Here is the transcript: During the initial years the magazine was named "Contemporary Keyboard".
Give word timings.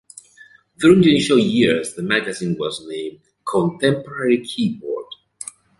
During 0.79 1.01
the 1.01 1.11
initial 1.11 1.37
years 1.37 1.93
the 1.93 2.01
magazine 2.01 2.57
was 2.57 2.83
named 2.89 3.19
"Contemporary 3.45 4.43
Keyboard". 4.43 5.05